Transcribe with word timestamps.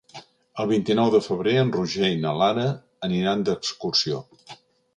El 0.61 0.67
vint-i-nou 0.71 1.11
de 1.15 1.19
febrer 1.25 1.53
en 1.65 1.69
Roger 1.75 2.09
i 2.15 2.19
na 2.23 2.33
Lara 2.39 2.65
aniran 3.11 3.47
d'excursió. 3.51 4.27